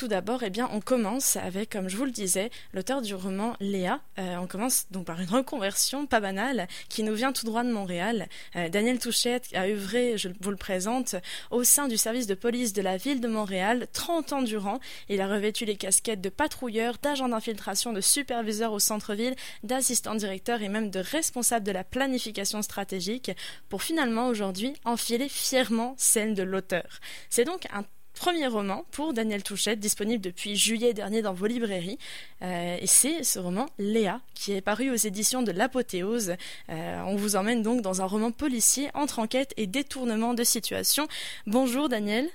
tout 0.00 0.08
d'abord, 0.08 0.42
eh 0.42 0.48
bien, 0.48 0.66
on 0.72 0.80
commence 0.80 1.36
avec, 1.36 1.68
comme 1.68 1.90
je 1.90 1.96
vous 1.98 2.06
le 2.06 2.10
disais, 2.10 2.48
l'auteur 2.72 3.02
du 3.02 3.14
roman 3.14 3.54
Léa. 3.60 4.00
Euh, 4.18 4.36
on 4.36 4.46
commence 4.46 4.86
donc 4.90 5.04
par 5.04 5.20
une 5.20 5.28
reconversion 5.28 6.06
pas 6.06 6.20
banale 6.20 6.68
qui 6.88 7.02
nous 7.02 7.12
vient 7.12 7.34
tout 7.34 7.44
droit 7.44 7.64
de 7.64 7.70
Montréal. 7.70 8.26
Euh, 8.56 8.70
Daniel 8.70 8.98
Touchette 8.98 9.48
a 9.52 9.66
œuvré, 9.66 10.16
je 10.16 10.30
vous 10.40 10.50
le 10.50 10.56
présente, 10.56 11.16
au 11.50 11.64
sein 11.64 11.86
du 11.86 11.98
service 11.98 12.26
de 12.26 12.34
police 12.34 12.72
de 12.72 12.80
la 12.80 12.96
ville 12.96 13.20
de 13.20 13.28
Montréal 13.28 13.88
30 13.92 14.32
ans 14.32 14.40
durant. 14.40 14.80
Il 15.10 15.20
a 15.20 15.28
revêtu 15.28 15.66
les 15.66 15.76
casquettes 15.76 16.22
de 16.22 16.30
patrouilleur, 16.30 16.96
d'agent 17.02 17.28
d'infiltration, 17.28 17.92
de 17.92 18.00
superviseur 18.00 18.72
au 18.72 18.78
centre-ville, 18.78 19.36
d'assistant 19.64 20.14
directeur 20.14 20.62
et 20.62 20.70
même 20.70 20.88
de 20.88 21.00
responsable 21.00 21.66
de 21.66 21.72
la 21.72 21.84
planification 21.84 22.62
stratégique 22.62 23.32
pour 23.68 23.82
finalement 23.82 24.28
aujourd'hui 24.28 24.72
enfiler 24.86 25.28
fièrement 25.28 25.94
celle 25.98 26.34
de 26.34 26.42
l'auteur. 26.42 27.00
C'est 27.28 27.44
donc 27.44 27.66
un 27.74 27.84
premier 28.14 28.46
roman 28.46 28.84
pour 28.90 29.12
Daniel 29.12 29.42
Touchette, 29.42 29.80
disponible 29.80 30.22
depuis 30.22 30.56
juillet 30.56 30.92
dernier 30.92 31.22
dans 31.22 31.32
vos 31.32 31.46
librairies. 31.46 31.98
Euh, 32.42 32.76
et 32.80 32.86
c'est 32.86 33.22
ce 33.22 33.38
roman 33.38 33.66
Léa, 33.78 34.20
qui 34.34 34.52
est 34.52 34.60
paru 34.60 34.90
aux 34.90 34.96
éditions 34.96 35.42
de 35.42 35.52
l'Apothéose. 35.52 36.34
Euh, 36.68 37.02
on 37.06 37.16
vous 37.16 37.36
emmène 37.36 37.62
donc 37.62 37.82
dans 37.82 38.02
un 38.02 38.06
roman 38.06 38.30
policier 38.30 38.90
entre 38.94 39.18
enquête 39.18 39.54
et 39.56 39.66
détournement 39.66 40.34
de 40.34 40.44
situation. 40.44 41.08
Bonjour 41.46 41.88
Daniel. 41.88 42.28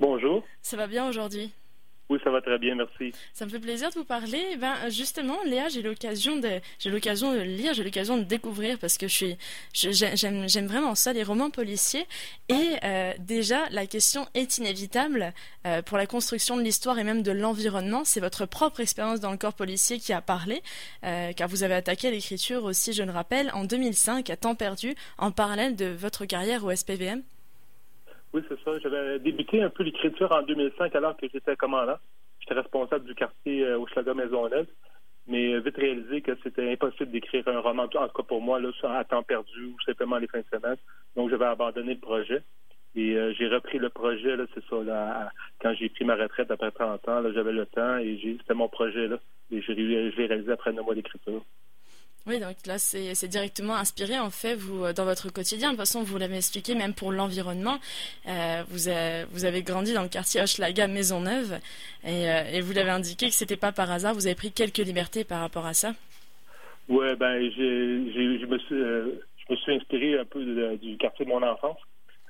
Bonjour. 0.00 0.44
Ça 0.62 0.76
va 0.76 0.86
bien 0.86 1.08
aujourd'hui? 1.08 1.52
Oui, 2.10 2.18
ça 2.24 2.30
va 2.30 2.40
très 2.40 2.58
bien, 2.58 2.74
merci. 2.74 3.12
Ça 3.34 3.44
me 3.44 3.50
fait 3.50 3.58
plaisir 3.58 3.90
de 3.90 3.94
vous 3.94 4.04
parler. 4.04 4.42
Eh 4.52 4.56
ben, 4.56 4.74
justement, 4.88 5.36
Léa, 5.44 5.68
j'ai 5.68 5.82
l'occasion 5.82 6.36
de, 6.36 6.60
j'ai 6.78 6.88
l'occasion 6.90 7.34
de 7.34 7.40
lire, 7.40 7.74
j'ai 7.74 7.84
l'occasion 7.84 8.16
de 8.16 8.22
découvrir 8.22 8.78
parce 8.78 8.96
que 8.96 9.08
je 9.08 9.14
suis, 9.14 9.36
j'aime, 9.74 10.48
j'aime 10.48 10.66
vraiment 10.66 10.94
ça, 10.94 11.12
les 11.12 11.22
romans 11.22 11.50
policiers. 11.50 12.06
Et 12.48 12.76
euh, 12.82 13.12
déjà, 13.18 13.68
la 13.72 13.86
question 13.86 14.26
est 14.32 14.56
inévitable 14.56 15.34
euh, 15.66 15.82
pour 15.82 15.98
la 15.98 16.06
construction 16.06 16.56
de 16.56 16.62
l'histoire 16.62 16.98
et 16.98 17.04
même 17.04 17.22
de 17.22 17.32
l'environnement. 17.32 18.04
C'est 18.06 18.20
votre 18.20 18.46
propre 18.46 18.80
expérience 18.80 19.20
dans 19.20 19.30
le 19.30 19.36
corps 19.36 19.52
policier 19.52 19.98
qui 19.98 20.14
a 20.14 20.22
parlé, 20.22 20.62
euh, 21.04 21.32
car 21.34 21.46
vous 21.46 21.62
avez 21.62 21.74
attaqué 21.74 22.10
l'écriture 22.10 22.64
aussi, 22.64 22.94
je 22.94 23.02
le 23.02 23.12
rappelle, 23.12 23.50
en 23.52 23.64
2005 23.64 24.30
à 24.30 24.36
temps 24.36 24.54
perdu, 24.54 24.94
en 25.18 25.30
parallèle 25.30 25.76
de 25.76 25.86
votre 25.86 26.24
carrière 26.24 26.64
au 26.64 26.74
SPVM. 26.74 27.22
Oui, 28.32 28.42
c'est 28.48 28.60
ça. 28.62 28.78
J'avais 28.80 29.18
débuté 29.18 29.62
un 29.62 29.70
peu 29.70 29.82
l'écriture 29.82 30.30
en 30.32 30.42
2005 30.42 30.94
alors 30.94 31.16
que 31.16 31.26
j'étais 31.32 31.56
commandant. 31.56 31.96
J'étais 32.40 32.54
responsable 32.54 33.06
du 33.06 33.14
quartier 33.14 33.64
euh, 33.64 33.84
Schlager 33.86 34.14
Maisonneuve, 34.14 34.66
mais 35.26 35.54
euh, 35.54 35.60
vite 35.60 35.76
réalisé 35.76 36.20
que 36.20 36.32
c'était 36.42 36.72
impossible 36.72 37.10
d'écrire 37.10 37.46
un 37.48 37.60
roman, 37.60 37.84
en 37.84 37.88
tout 37.88 37.98
cas 37.98 38.22
pour 38.22 38.40
moi, 38.40 38.60
là, 38.60 38.70
à 38.96 39.04
temps 39.04 39.22
perdu 39.22 39.66
ou 39.66 39.76
simplement 39.84 40.18
les 40.18 40.26
fins 40.26 40.40
de 40.40 40.56
semaine. 40.56 40.76
Donc, 41.16 41.30
j'avais 41.30 41.46
abandonné 41.46 41.94
le 41.94 42.00
projet. 42.00 42.42
Et 42.94 43.16
euh, 43.16 43.32
j'ai 43.34 43.48
repris 43.48 43.78
le 43.78 43.90
projet, 43.90 44.36
là, 44.36 44.44
c'est 44.54 44.64
ça, 44.68 44.82
là, 44.82 45.30
quand 45.60 45.74
j'ai 45.74 45.88
pris 45.88 46.04
ma 46.04 46.16
retraite 46.16 46.50
après 46.50 46.70
30 46.70 47.08
ans, 47.08 47.20
là, 47.20 47.32
j'avais 47.32 47.52
le 47.52 47.66
temps 47.66 47.98
et 47.98 48.18
c'était 48.38 48.54
mon 48.54 48.68
projet, 48.68 49.08
là. 49.08 49.18
Et 49.50 49.62
je 49.62 49.72
l'ai 49.72 50.26
réalisé 50.26 50.52
après 50.52 50.70
un 50.70 50.82
mois 50.82 50.94
d'écriture. 50.94 51.42
Oui, 52.28 52.40
donc 52.40 52.56
là, 52.66 52.78
c'est 52.78 53.26
directement 53.26 53.74
inspiré, 53.74 54.18
en 54.18 54.28
fait, 54.28 54.54
vous, 54.54 54.84
euh, 54.84 54.92
dans 54.92 55.06
votre 55.06 55.32
quotidien. 55.32 55.68
De 55.68 55.76
toute 55.76 55.86
façon, 55.86 56.02
vous 56.02 56.18
l'avez 56.18 56.36
expliqué, 56.36 56.74
même 56.74 56.92
pour 56.92 57.10
l'environnement. 57.10 57.78
Euh, 58.28 58.62
vous, 58.68 58.90
vous, 59.32 59.44
avez 59.46 59.62
grandi 59.62 59.94
dans 59.94 60.02
le 60.02 60.10
quartier 60.10 60.42
Hochelaga 60.42 60.88
Maisonneuve 60.88 61.58
et, 62.04 62.28
euh, 62.28 62.50
et 62.52 62.60
vous 62.60 62.74
l'avez 62.74 62.90
indiqué 62.90 63.28
que 63.28 63.34
c'était 63.34 63.56
pas 63.56 63.72
par 63.72 63.90
hasard. 63.90 64.12
Vous 64.12 64.26
avez 64.26 64.36
pris 64.36 64.52
quelques 64.52 64.76
libertés 64.76 65.24
par 65.24 65.40
rapport 65.40 65.64
à 65.64 65.72
ça. 65.72 65.94
Oui, 66.90 67.06
ben, 67.18 67.50
je, 67.56 68.44
me 68.44 68.58
suis, 68.58 68.76
je 68.76 69.52
me 69.52 69.56
suis 69.56 69.74
inspiré 69.74 70.18
un 70.18 70.26
peu 70.26 70.44
du 70.76 70.98
quartier 70.98 71.24
de 71.24 71.30
mon 71.30 71.42
enfance, 71.42 71.78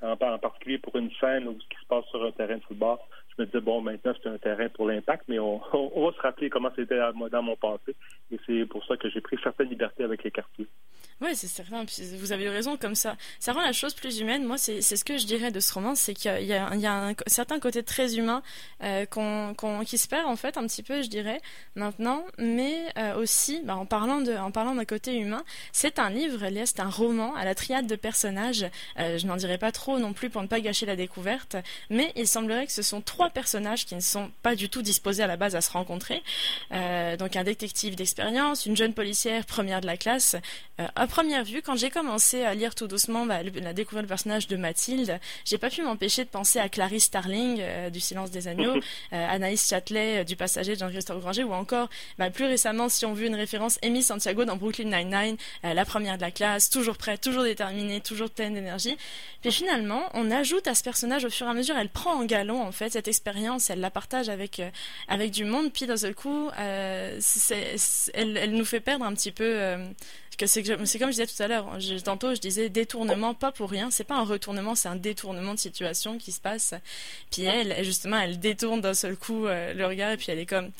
en, 0.01 0.15
particulier 0.15 0.77
pour 0.77 0.95
une 0.95 1.11
scène 1.19 1.47
où 1.47 1.59
ce 1.59 1.67
qui 1.67 1.81
se 1.81 1.87
passe 1.87 2.05
sur 2.05 2.23
un 2.23 2.31
terrain 2.31 2.57
de 2.57 2.63
football 2.63 2.97
me 3.39 3.45
disais, 3.45 3.61
bon, 3.61 3.81
maintenant, 3.81 4.13
c'est 4.21 4.29
un 4.29 4.37
terrain 4.37 4.69
pour 4.69 4.87
l'impact, 4.87 5.23
mais 5.27 5.39
on, 5.39 5.57
va 5.73 6.11
se 6.11 6.21
rappeler 6.21 6.49
comment 6.49 6.69
c'était 6.75 6.99
dans 7.31 7.41
mon 7.41 7.55
passé. 7.55 7.95
Et 8.31 8.39
c'est 8.45 8.65
pour 8.65 8.85
ça 8.85 8.97
que 8.97 9.09
j'ai 9.09 9.21
pris 9.21 9.37
certaines 9.41 9.69
libertés 9.69 10.03
avec 10.03 10.23
les 10.23 10.31
quartiers. 10.31 10.67
Oui, 11.21 11.35
c'est 11.35 11.47
certain. 11.47 11.83
vous 12.17 12.31
avez 12.31 12.49
raison, 12.49 12.77
comme 12.77 12.95
ça. 12.95 13.17
Ça 13.39 13.51
rend 13.51 13.61
la 13.61 13.73
chose 13.73 13.93
plus 13.93 14.19
humaine. 14.19 14.45
Moi, 14.45 14.57
c'est 14.57 14.81
ce 14.81 15.03
que 15.03 15.17
je 15.17 15.25
dirais 15.25 15.51
de 15.51 15.59
ce 15.59 15.73
roman, 15.73 15.95
c'est 15.95 16.13
qu'il 16.13 16.45
y, 16.45 16.53
a, 16.53 16.69
un 16.71 17.13
certain 17.27 17.59
côté 17.59 17.83
très 17.83 18.17
humain 18.17 18.41
euh, 18.83 19.05
qui 19.85 19.97
se 19.97 20.07
perd, 20.07 20.27
en 20.27 20.35
fait, 20.35 20.57
un 20.57 20.65
petit 20.65 20.83
peu, 20.83 21.01
je 21.01 21.09
dirais, 21.09 21.41
maintenant. 21.75 22.23
Mais 22.37 22.85
euh, 22.97 23.15
aussi, 23.15 23.61
bah, 23.63 23.75
en 23.75 23.85
parlant 23.85 24.21
d'un 24.21 24.85
côté 24.85 25.17
humain, 25.17 25.43
c'est 25.71 25.99
un 25.99 26.09
livre, 26.09 26.39
c'est 26.65 26.79
un 26.79 26.89
roman 26.89 27.35
à 27.35 27.43
la 27.43 27.55
triade 27.55 27.87
de 27.87 27.95
personnages. 27.95 28.65
Euh, 28.99 29.17
je 29.17 29.27
n'en 29.27 29.35
dirai 29.35 29.57
pas 29.57 29.71
trop 29.71 29.88
non 29.97 30.13
plus 30.13 30.29
pour 30.29 30.41
ne 30.41 30.47
pas 30.47 30.59
gâcher 30.59 30.85
la 30.85 30.95
découverte. 30.95 31.55
Mais 31.89 32.11
il 32.15 32.27
semblerait 32.27 32.67
que 32.67 32.71
ce 32.71 32.81
sont 32.81 33.01
trois 33.01 33.29
personnages 33.29 33.85
qui 33.85 33.95
ne 33.95 34.01
sont 34.01 34.29
pas 34.43 34.55
du 34.55 34.69
tout 34.69 34.81
disposés 34.81 35.23
à 35.23 35.27
la 35.27 35.37
base 35.37 35.55
à 35.55 35.61
se 35.61 35.71
rencontrer. 35.71 36.21
Euh, 36.71 37.17
donc 37.17 37.35
un 37.35 37.43
détective 37.43 37.95
d'expérience, 37.95 38.65
une 38.65 38.77
jeune 38.77 38.93
policière 38.93 39.45
première 39.45 39.81
de 39.81 39.87
la 39.87 39.97
classe. 39.97 40.35
Euh, 40.79 40.87
à 40.95 41.07
première 41.07 41.43
vue, 41.43 41.61
quand 41.61 41.75
j'ai 41.75 41.89
commencé 41.89 42.43
à 42.43 42.53
lire 42.53 42.75
tout 42.75 42.87
doucement 42.87 43.25
bah, 43.25 43.41
la 43.43 43.73
découverte 43.73 44.05
du 44.05 44.09
personnage 44.09 44.47
de 44.47 44.57
Mathilde, 44.57 45.19
j'ai 45.45 45.57
pas 45.57 45.69
pu 45.69 45.81
m'empêcher 45.81 46.23
de 46.23 46.29
penser 46.29 46.59
à 46.59 46.69
Clarice 46.69 47.05
Starling 47.05 47.57
euh, 47.59 47.89
du 47.89 47.99
Silence 47.99 48.31
des 48.31 48.47
Agneaux, 48.47 48.75
Anaïs 49.11 49.67
Châtelet 49.67 50.25
du 50.25 50.35
Passager 50.35 50.75
de 50.75 50.79
Jean-Christophe 50.79 51.21
Granger, 51.21 51.43
ou 51.43 51.53
encore 51.53 51.89
bah, 52.17 52.29
plus 52.29 52.45
récemment, 52.45 52.89
si 52.89 53.05
on 53.05 53.13
veut 53.13 53.25
une 53.25 53.35
référence, 53.35 53.79
Amy 53.83 54.03
Santiago 54.03 54.45
dans 54.45 54.55
Brooklyn 54.55 54.85
Nine-Nine, 54.85 55.37
la 55.63 55.85
première 55.85 56.17
de 56.17 56.21
la 56.21 56.31
classe, 56.31 56.69
toujours 56.69 56.97
prête, 56.97 57.21
toujours 57.21 57.43
déterminée, 57.43 58.01
toujours 58.01 58.29
pleine 58.29 58.53
d'énergie. 58.53 58.97
Puis 59.41 59.51
finalement, 59.51 59.78
on 60.13 60.31
ajoute 60.31 60.67
à 60.67 60.75
ce 60.75 60.83
personnage 60.83 61.25
au 61.25 61.29
fur 61.29 61.47
et 61.47 61.49
à 61.49 61.53
mesure, 61.53 61.75
elle 61.77 61.89
prend 61.89 62.13
en 62.13 62.25
galon 62.25 62.61
en 62.61 62.71
fait 62.71 62.89
cette 62.89 63.07
expérience, 63.07 63.69
elle 63.69 63.79
la 63.79 63.91
partage 63.91 64.29
avec, 64.29 64.59
euh, 64.59 64.69
avec 65.07 65.31
du 65.31 65.45
monde, 65.45 65.71
puis 65.71 65.85
d'un 65.85 65.97
seul 65.97 66.15
coup, 66.15 66.49
euh, 66.59 67.19
elle, 68.13 68.37
elle, 68.37 68.51
nous 68.51 68.65
fait 68.65 68.79
perdre 68.79 69.05
un 69.05 69.13
petit 69.13 69.31
peu. 69.31 69.43
Euh, 69.45 69.85
que 70.37 70.45
c'est 70.45 70.63
comme 70.63 70.85
je 70.85 71.07
disais 71.09 71.27
tout 71.27 71.43
à 71.43 71.49
l'heure, 71.49 71.77
tantôt 72.05 72.33
je 72.33 72.39
disais 72.39 72.69
détournement, 72.69 73.33
pas 73.33 73.51
pour 73.51 73.69
rien, 73.69 73.91
c'est 73.91 74.05
pas 74.05 74.15
un 74.15 74.23
retournement, 74.23 74.73
c'est 74.73 74.87
un 74.87 74.95
détournement 74.95 75.53
de 75.53 75.59
situation 75.59 76.17
qui 76.17 76.31
se 76.31 76.39
passe. 76.39 76.73
Puis 77.29 77.43
elle, 77.43 77.83
justement, 77.83 78.17
elle 78.17 78.39
détourne 78.39 78.79
d'un 78.79 78.93
seul 78.93 79.17
coup 79.17 79.47
le 79.47 79.83
regard 79.85 80.11
et 80.11 80.15
puis 80.17 80.27
elle 80.29 80.39
est 80.39 80.45
comme. 80.45 80.71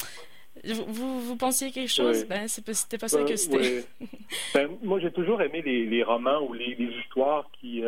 Vous, 0.63 1.19
vous, 1.19 1.35
pensiez 1.35 1.71
quelque 1.71 1.91
chose? 1.91 2.25
Ben, 2.25 2.47
C'était 2.47 2.97
pas 2.97 3.09
ça 3.09 3.21
que 3.23 3.35
c'était. 3.35 3.83
Ben, 4.53 4.69
moi, 4.81 4.99
j'ai 5.01 5.11
toujours 5.11 5.41
aimé 5.41 5.61
les, 5.66 5.85
les, 5.85 6.03
romans 6.03 6.41
ou 6.47 6.53
les, 6.53 6.75
les 6.75 6.93
histoires 7.01 7.49
qui, 7.59 7.83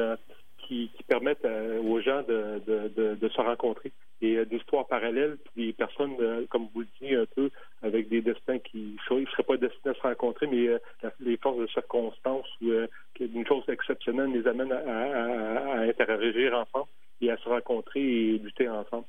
qui, 0.71 1.03
permettent 1.07 1.45
aux 1.83 1.99
gens 1.99 2.23
de, 2.23 2.61
de, 2.65 3.15
de, 3.15 3.29
se 3.29 3.41
rencontrer 3.41 3.91
et 4.21 4.37
euh, 4.37 4.45
d'histoires 4.45 4.87
parallèles, 4.87 5.37
puis 5.43 5.67
des 5.67 5.73
personnes, 5.73 6.15
euh, 6.21 6.45
comme 6.49 6.67
vous 6.73 6.81
le 6.81 6.87
dites, 7.01 7.17
un 7.17 7.25
peu, 7.35 7.49
avec 7.81 8.07
des 8.07 8.21
destins 8.21 8.59
qui 8.59 8.95
ne 9.09 9.25
seraient 9.25 9.43
pas 9.43 9.57
destinés 9.57 9.91
à 9.91 9.93
se 9.95 10.01
rencontrer, 10.01 10.47
mais 10.47 10.67
euh, 10.67 10.79
les 11.19 11.35
forces 11.35 11.57
de 11.57 11.67
circonstance 11.67 12.47
ou 12.61 12.71
une 13.19 13.45
chose 13.45 13.63
exceptionnelle 13.67 14.31
les 14.31 14.47
amène 14.47 14.71
à, 14.71 15.81
interagir 15.81 16.53
ensemble 16.53 16.89
et 17.19 17.29
à 17.29 17.37
se 17.37 17.49
rencontrer 17.49 17.99
et 17.99 18.37
lutter 18.37 18.69
ensemble. 18.69 19.05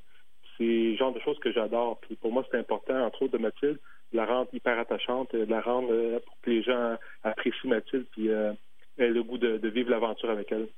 C'est 0.58 0.64
le 0.64 0.96
genre 0.96 1.12
de 1.12 1.20
choses 1.20 1.38
que 1.38 1.52
j'adore. 1.52 1.98
Puis 2.00 2.16
pour 2.16 2.32
moi, 2.32 2.44
c'est 2.50 2.58
important, 2.58 3.06
entre 3.06 3.22
autres, 3.22 3.38
de 3.38 3.42
Mathilde, 3.42 3.78
de 4.12 4.16
la 4.16 4.26
rendre 4.26 4.48
hyper 4.52 4.78
attachante, 4.78 5.34
de 5.34 5.44
la 5.44 5.60
rendre 5.60 6.18
pour 6.20 6.40
que 6.42 6.50
les 6.50 6.62
gens 6.62 6.96
apprécient 7.22 7.70
Mathilde, 7.70 8.06
puis 8.10 8.28
le 8.98 9.22
goût 9.22 9.38
de 9.38 9.68
vivre 9.68 9.90
l'aventure 9.90 10.30
avec 10.30 10.50
elle. 10.52 10.68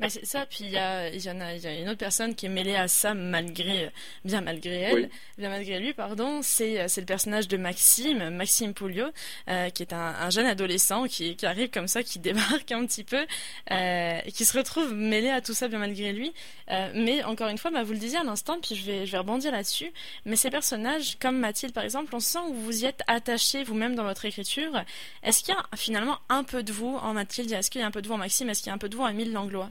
Bah, 0.00 0.08
c'est 0.08 0.24
ça, 0.24 0.46
puis 0.46 0.60
il 0.62 0.70
y, 0.70 0.78
a, 0.78 1.14
y, 1.14 1.30
en 1.30 1.40
a, 1.42 1.52
y 1.54 1.66
a 1.66 1.74
une 1.74 1.88
autre 1.90 1.98
personne 1.98 2.34
qui 2.34 2.46
est 2.46 2.48
mêlée 2.48 2.74
à 2.74 2.88
ça 2.88 3.12
malgré, 3.12 3.90
bien 4.24 4.40
malgré 4.40 4.80
elle, 4.80 5.10
bien 5.36 5.50
malgré 5.50 5.78
lui, 5.78 5.92
pardon, 5.92 6.40
c'est, 6.42 6.88
c'est 6.88 7.02
le 7.02 7.06
personnage 7.06 7.48
de 7.48 7.58
Maxime, 7.58 8.30
Maxime 8.30 8.72
Pouliot, 8.72 9.10
euh, 9.48 9.68
qui 9.68 9.82
est 9.82 9.92
un, 9.92 10.14
un, 10.20 10.30
jeune 10.30 10.46
adolescent 10.46 11.04
qui, 11.04 11.36
qui 11.36 11.44
arrive 11.44 11.68
comme 11.68 11.86
ça, 11.86 12.02
qui 12.02 12.18
débarque 12.30 12.72
un 12.72 12.86
petit 12.86 13.04
peu, 13.04 13.26
euh, 13.70 14.20
qui 14.34 14.46
se 14.46 14.56
retrouve 14.56 14.94
mêlé 14.94 15.28
à 15.28 15.42
tout 15.42 15.52
ça 15.52 15.68
bien 15.68 15.78
malgré 15.78 16.14
lui. 16.14 16.32
Euh, 16.70 16.90
mais 16.94 17.22
encore 17.24 17.48
une 17.48 17.58
fois, 17.58 17.70
bah, 17.70 17.82
vous 17.82 17.92
le 17.92 17.98
disiez 17.98 18.18
à 18.18 18.24
l'instant, 18.24 18.58
puis 18.58 18.76
je 18.76 18.86
vais, 18.86 19.04
je 19.04 19.12
vais 19.12 19.18
rebondir 19.18 19.52
là-dessus, 19.52 19.92
mais 20.24 20.36
ces 20.36 20.48
personnages, 20.48 21.18
comme 21.20 21.38
Mathilde 21.38 21.74
par 21.74 21.84
exemple, 21.84 22.14
on 22.14 22.20
sent 22.20 22.38
que 22.48 22.54
vous 22.54 22.84
y 22.84 22.86
êtes 22.86 23.02
attaché 23.06 23.64
vous-même 23.64 23.94
dans 23.94 24.04
votre 24.04 24.24
écriture. 24.24 24.82
Est-ce 25.22 25.42
qu'il 25.42 25.54
y 25.54 25.58
a 25.58 25.76
finalement 25.76 26.18
un 26.30 26.42
peu 26.42 26.62
de 26.62 26.72
vous 26.72 26.96
en 27.02 27.12
Mathilde? 27.12 27.52
Est-ce 27.52 27.70
qu'il 27.70 27.82
y 27.82 27.84
a 27.84 27.86
un 27.86 27.90
peu 27.90 28.00
de 28.00 28.08
vous 28.08 28.14
en 28.14 28.18
Maxime? 28.18 28.48
Est-ce 28.48 28.62
qu'il 28.62 28.68
y 28.68 28.72
a 28.72 28.74
un 28.74 28.78
peu 28.78 28.88
de 28.88 28.96
vous 28.96 29.02
en 29.02 29.08
Émile 29.08 29.32
Langlois? 29.32 29.68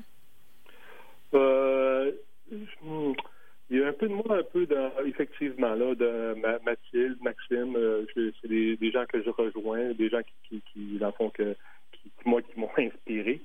Euh, 1.34 2.12
il 3.70 3.78
y 3.78 3.84
a 3.84 3.88
un 3.88 3.94
peu 3.94 4.08
de 4.08 4.14
moi, 4.14 4.38
un 4.38 4.44
peu 4.44 4.68
effectivement, 5.06 5.76
là, 5.76 5.94
de 5.96 6.36
Mathilde, 6.66 7.18
Maxime, 7.22 7.76
euh, 7.76 8.06
c'est 8.16 8.48
des, 8.48 8.92
gens 8.92 9.06
que 9.06 9.22
je 9.22 9.30
rejoins, 9.30 9.94
des 9.94 10.10
gens 10.10 10.22
qui, 10.22 10.34
qui, 10.50 10.64
qui 10.74 10.98
dans 10.98 11.12
fond, 11.12 11.30
que, 11.30 11.56
qui, 11.92 12.12
moi, 12.26 12.42
qui 12.42 12.60
m'ont 12.60 12.72
inspiré. 12.78 13.42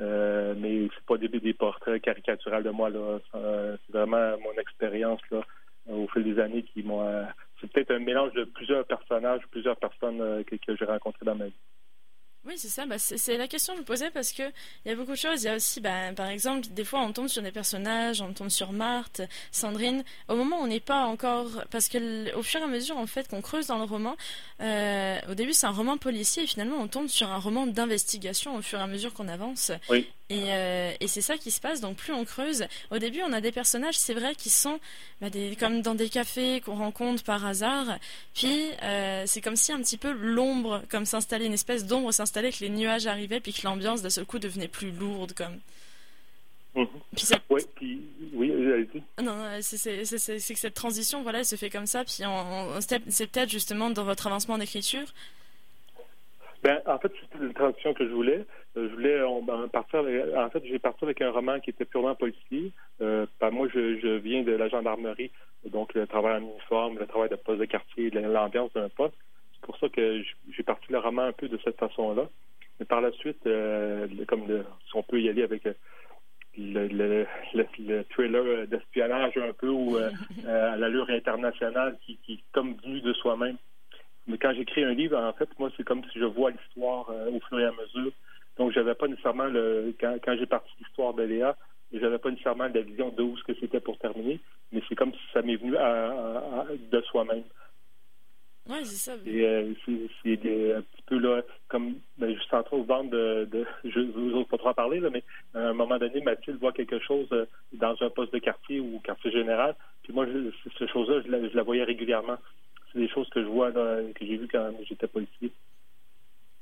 Euh, 0.00 0.54
mais 0.56 0.88
c'est 0.94 1.04
pas 1.04 1.18
des, 1.18 1.28
des 1.28 1.52
portraits 1.52 2.02
caricaturales 2.02 2.62
de 2.62 2.70
moi, 2.70 2.90
là. 2.90 3.18
C'est 3.32 3.92
vraiment 3.92 4.36
mon 4.38 4.60
expérience, 4.60 5.20
là, 5.30 5.42
au 5.88 6.08
fil 6.08 6.24
des 6.24 6.40
années 6.40 6.62
qui 6.62 6.82
m'ont. 6.82 7.24
c'est 7.60 7.70
peut-être 7.70 7.92
un 7.92 7.98
mélange 7.98 8.32
de 8.32 8.44
plusieurs 8.44 8.86
personnages, 8.86 9.42
plusieurs 9.50 9.76
personnes 9.76 10.42
que, 10.44 10.56
que 10.56 10.76
j'ai 10.76 10.84
rencontrées 10.84 11.26
dans 11.26 11.34
ma 11.34 11.46
vie. 11.46 11.54
Oui, 12.50 12.58
c'est 12.58 12.68
ça. 12.68 12.84
Bah, 12.84 12.98
c'est 12.98 13.36
la 13.36 13.46
question 13.46 13.74
que 13.74 13.76
je 13.76 13.82
me 13.82 13.86
posais 13.86 14.10
parce 14.10 14.32
que 14.32 14.42
il 14.84 14.88
y 14.88 14.90
a 14.90 14.96
beaucoup 14.96 15.12
de 15.12 15.16
choses. 15.16 15.44
Il 15.44 15.46
y 15.46 15.48
a 15.48 15.54
aussi, 15.54 15.80
bah, 15.80 16.12
par 16.16 16.26
exemple, 16.26 16.66
des 16.70 16.84
fois 16.84 17.00
on 17.00 17.12
tombe 17.12 17.28
sur 17.28 17.42
des 17.42 17.52
personnages, 17.52 18.20
on 18.22 18.32
tombe 18.32 18.48
sur 18.48 18.72
Marthe, 18.72 19.22
Sandrine. 19.52 20.02
Au 20.26 20.34
moment 20.34 20.58
où 20.58 20.64
on 20.64 20.66
n'est 20.66 20.80
pas 20.80 21.04
encore, 21.04 21.46
parce 21.70 21.88
que 21.88 22.34
au 22.34 22.42
fur 22.42 22.58
et 22.58 22.64
à 22.64 22.66
mesure 22.66 22.98
en 22.98 23.06
fait 23.06 23.28
qu'on 23.28 23.40
creuse 23.40 23.68
dans 23.68 23.78
le 23.78 23.84
roman, 23.84 24.16
euh, 24.60 25.20
au 25.30 25.34
début 25.34 25.52
c'est 25.52 25.68
un 25.68 25.70
roman 25.70 25.96
policier 25.96 26.42
et 26.42 26.46
finalement 26.48 26.78
on 26.78 26.88
tombe 26.88 27.06
sur 27.06 27.30
un 27.30 27.38
roman 27.38 27.68
d'investigation 27.68 28.56
au 28.56 28.62
fur 28.62 28.80
et 28.80 28.82
à 28.82 28.88
mesure 28.88 29.14
qu'on 29.14 29.28
avance. 29.28 29.70
Oui. 29.88 30.08
Et, 30.30 30.44
euh, 30.54 30.92
et 31.00 31.08
c'est 31.08 31.20
ça 31.20 31.36
qui 31.36 31.50
se 31.50 31.60
passe. 31.60 31.80
Donc 31.80 31.96
plus 31.96 32.12
on 32.12 32.24
creuse, 32.24 32.64
au 32.90 32.98
début 32.98 33.20
on 33.22 33.32
a 33.32 33.40
des 33.40 33.50
personnages, 33.50 33.98
c'est 33.98 34.14
vrai, 34.14 34.34
qui 34.36 34.48
sont 34.48 34.78
bah, 35.20 35.28
des, 35.28 35.56
comme 35.56 35.82
dans 35.82 35.96
des 35.96 36.08
cafés 36.08 36.60
qu'on 36.60 36.76
rencontre 36.76 37.24
par 37.24 37.44
hasard. 37.44 37.98
Puis 38.34 38.70
euh, 38.82 39.24
c'est 39.26 39.40
comme 39.40 39.56
si 39.56 39.72
un 39.72 39.78
petit 39.78 39.98
peu 39.98 40.12
l'ombre, 40.12 40.82
comme 40.88 41.04
s'installait 41.04 41.46
une 41.46 41.52
espèce 41.52 41.84
d'ombre 41.84 42.12
s'installait, 42.12 42.52
que 42.52 42.60
les 42.60 42.70
nuages 42.70 43.08
arrivaient, 43.08 43.40
puis 43.40 43.52
que 43.52 43.62
l'ambiance 43.64 44.02
d'un 44.02 44.10
seul 44.10 44.24
coup 44.24 44.38
devenait 44.38 44.68
plus 44.68 44.92
lourde, 44.92 45.32
comme. 45.32 45.58
Puis 47.16 47.26
ça... 47.26 47.36
Oui, 47.50 47.62
puis 47.74 48.00
oui, 48.32 48.52
allez-y. 48.52 49.02
Non, 49.20 49.34
c'est 49.60 49.98
que 49.98 50.60
cette 50.60 50.74
transition, 50.74 51.24
voilà, 51.24 51.40
elle 51.40 51.44
se 51.44 51.56
fait 51.56 51.68
comme 51.68 51.86
ça. 51.86 52.04
Puis 52.04 52.22
c'est 53.08 53.26
peut-être 53.26 53.50
justement 53.50 53.90
dans 53.90 54.04
votre 54.04 54.28
avancement 54.28 54.56
d'écriture 54.56 55.12
ben, 56.62 56.78
en 56.86 56.98
fait, 56.98 57.12
c'était 57.20 57.44
une 57.44 57.54
transition 57.54 57.94
que 57.94 58.06
je 58.06 58.12
voulais. 58.12 58.44
Euh, 58.76 58.88
je 58.88 58.94
voulais 58.94 59.18
ben, 59.46 59.68
partir. 59.68 60.00
en 60.36 60.50
fait, 60.50 60.62
j'ai 60.64 60.78
parti 60.78 61.04
avec 61.04 61.20
un 61.22 61.30
roman 61.30 61.58
qui 61.60 61.70
était 61.70 61.84
purement 61.84 62.14
policier. 62.14 62.72
Euh, 63.00 63.26
ben, 63.40 63.50
moi, 63.50 63.68
je, 63.72 63.98
je, 63.98 64.16
viens 64.18 64.42
de 64.42 64.52
la 64.52 64.68
gendarmerie, 64.68 65.30
donc 65.66 65.94
le 65.94 66.06
travail 66.06 66.36
en 66.36 66.46
uniforme, 66.46 66.98
le 66.98 67.06
travail 67.06 67.28
de 67.28 67.36
poste 67.36 67.60
de 67.60 67.64
quartier, 67.64 68.10
l'ambiance 68.10 68.72
d'un 68.72 68.88
poste. 68.88 69.16
C'est 69.54 69.66
pour 69.66 69.76
ça 69.78 69.88
que 69.88 70.22
j'ai 70.56 70.62
parti 70.62 70.86
le 70.90 70.98
roman 70.98 71.22
un 71.22 71.32
peu 71.32 71.48
de 71.48 71.58
cette 71.64 71.76
façon-là. 71.78 72.28
Mais 72.78 72.86
par 72.86 73.00
la 73.00 73.12
suite, 73.12 73.46
euh, 73.46 74.06
comme 74.26 74.46
si 74.46 74.96
on 74.96 75.02
peut 75.02 75.20
y 75.20 75.28
aller 75.28 75.42
avec 75.42 75.64
le, 76.56 76.88
le, 76.88 77.26
le, 77.54 78.04
thriller 78.04 78.66
d'espionnage 78.66 79.36
un 79.36 79.52
peu 79.52 79.68
ou 79.68 79.96
à 80.46 80.76
l'allure 80.76 81.10
internationale 81.10 81.98
qui, 82.06 82.16
qui 82.24 82.34
est 82.34 82.44
comme 82.52 82.74
venu 82.82 83.00
de 83.00 83.12
soi-même. 83.12 83.56
Mais 84.30 84.38
quand 84.38 84.52
j'écris 84.54 84.84
un 84.84 84.94
livre, 84.94 85.18
en 85.18 85.32
fait, 85.32 85.48
moi, 85.58 85.70
c'est 85.76 85.82
comme 85.82 86.04
si 86.12 86.18
je 86.18 86.24
vois 86.24 86.50
l'histoire 86.50 87.10
euh, 87.10 87.30
au 87.30 87.40
fur 87.48 87.58
et 87.58 87.64
à 87.64 87.72
mesure. 87.72 88.12
Donc, 88.60 88.72
j'avais 88.72 88.94
pas 88.94 89.08
nécessairement 89.08 89.46
le 89.46 89.94
quand, 89.98 90.18
quand 90.22 90.36
j'ai 90.38 90.44
parti 90.44 90.70
l'histoire 90.78 91.14
de 91.14 91.22
Léa, 91.22 91.56
j'avais 91.94 92.18
pas 92.18 92.30
nécessairement 92.30 92.68
la 92.72 92.82
vision 92.82 93.08
de 93.08 93.22
où 93.22 93.34
ce 93.38 93.44
que 93.44 93.58
c'était 93.58 93.80
pour 93.80 93.96
terminer, 93.96 94.38
mais 94.70 94.82
c'est 94.86 94.94
comme 94.94 95.12
si 95.12 95.20
ça 95.32 95.40
m'est 95.40 95.56
venu 95.56 95.78
à, 95.78 96.66
de 96.92 97.00
soi-même. 97.00 97.42
Oui, 98.68 98.84
c'est 98.84 99.10
ça. 99.10 99.16
Et 99.24 99.46
euh, 99.46 99.72
c'est 99.86 100.74
un 100.74 100.82
petit 100.82 101.02
peu 101.06 101.16
là, 101.18 101.40
comme 101.68 101.94
ben, 102.18 102.34
je 102.34 102.38
suis 102.38 102.54
en 102.54 102.62
train 102.62 102.76
de 102.76 102.84
vendre 102.84 103.08
de, 103.08 103.48
de 103.50 103.64
je 103.82 104.00
vous 104.00 104.34
autres 104.34 104.50
pas 104.50 104.58
trop 104.58 104.74
parler, 104.74 105.00
là, 105.00 105.08
mais 105.10 105.24
à 105.54 105.70
un 105.70 105.72
moment 105.72 105.96
donné, 105.96 106.20
Mathilde 106.20 106.58
voit 106.60 106.72
quelque 106.72 106.98
chose 106.98 107.28
euh, 107.32 107.46
dans 107.72 107.96
un 108.02 108.10
poste 108.10 108.34
de 108.34 108.40
quartier 108.40 108.78
ou 108.78 109.00
quartier 109.02 109.30
général, 109.30 109.74
puis 110.02 110.12
moi, 110.12 110.26
je, 110.26 110.50
cette 110.78 110.90
chose-là, 110.90 111.22
je 111.24 111.48
je 111.48 111.56
la 111.56 111.62
voyais 111.62 111.84
régulièrement 111.84 112.36
c'est 112.92 112.98
des 112.98 113.08
choses 113.08 113.28
que 113.30 113.42
je 113.42 113.48
vois, 113.48 113.70
que 113.72 114.12
j'ai 114.20 114.36
vues 114.36 114.48
quand 114.50 114.72
j'étais 114.84 115.06
policier. 115.06 115.52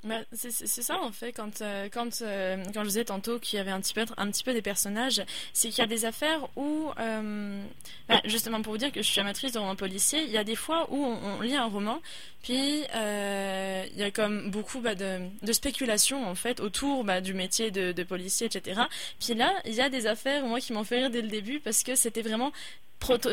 Bah, 0.04 0.20
c'est 0.30 0.52
ça 0.52 0.96
en 1.00 1.10
fait 1.10 1.32
quand 1.32 1.60
euh, 1.60 1.88
quand 1.92 2.22
euh, 2.22 2.62
quand 2.72 2.84
je 2.84 2.88
disais 2.88 3.04
tantôt 3.04 3.40
qu'il 3.40 3.56
y 3.56 3.60
avait 3.60 3.72
un 3.72 3.80
petit 3.80 3.94
peu 3.94 4.04
un 4.16 4.30
petit 4.30 4.44
peu 4.44 4.52
des 4.52 4.62
personnages 4.62 5.24
c'est 5.52 5.70
qu'il 5.70 5.80
y 5.80 5.82
a 5.82 5.88
des 5.88 6.04
affaires 6.04 6.48
où 6.54 6.90
euh, 7.00 7.64
bah, 8.08 8.20
justement 8.24 8.62
pour 8.62 8.74
vous 8.74 8.78
dire 8.78 8.92
que 8.92 9.02
je 9.02 9.08
suis 9.08 9.20
amatrice 9.20 9.50
de 9.50 9.58
romans 9.58 9.74
policiers 9.74 10.22
il 10.22 10.30
y 10.30 10.38
a 10.38 10.44
des 10.44 10.54
fois 10.54 10.86
où 10.92 11.04
on, 11.04 11.40
lit 11.40 11.56
un 11.56 11.66
roman 11.66 12.00
puis 12.44 12.54
il 12.54 13.96
y 13.96 14.02
a 14.04 14.10
comme 14.14 14.52
beaucoup 14.52 14.78
bah, 14.78 14.94
de, 14.94 15.18
de 15.42 15.52
spéculation 15.52 16.28
en 16.28 16.36
fait 16.36 16.60
autour 16.60 17.04
du 17.20 17.34
métier 17.34 17.72
de, 17.72 17.90
de 17.90 18.02
policier 18.04 18.46
etc 18.46 18.82
puis 19.18 19.34
là 19.34 19.52
il 19.64 19.74
y 19.74 19.80
a 19.80 19.88
des 19.88 20.06
affaires 20.06 20.44
moi 20.44 20.60
qui 20.60 20.72
m'ont 20.74 20.84
fait 20.84 20.98
rire 20.98 21.10
dès 21.10 21.22
le 21.22 21.28
début 21.28 21.58
parce 21.58 21.82
que 21.82 21.96
c'était 21.96 22.22
vraiment 22.22 22.52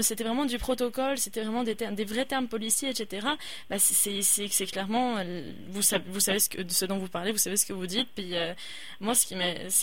c'était 0.02 0.24
vraiment 0.24 0.46
du 0.46 0.58
protocole, 0.58 1.18
c'était 1.18 1.42
vraiment 1.42 1.64
des, 1.64 2.06
vrais 2.06 2.26
termes 2.26 2.48
policiers, 2.48 2.90
etc. 2.90 3.28
Bah, 3.70 3.78
c'est 3.80 4.66
clairement, 4.68 5.18
euh, 5.18 5.52
vous 5.70 5.82
savez, 5.82 6.04
vous 6.08 6.20
savez 6.20 6.40
ce, 6.40 6.50
que, 6.50 6.68
ce 6.68 6.86
dont 6.86 6.98
vous 6.98 7.08
parlez, 7.08 7.32
vous 7.32 7.38
savez 7.38 7.58
ce 7.58 7.66
que 7.66 7.74
vous 7.74 7.88
dites. 7.88 8.08
Puis 8.16 8.36
euh, 8.36 8.54
moi, 9.00 9.16
ce 9.16 9.26
qui 9.26 9.36